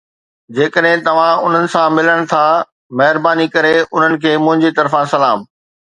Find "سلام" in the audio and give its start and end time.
5.13-5.51